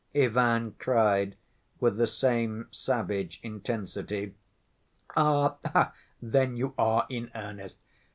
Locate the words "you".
6.57-6.73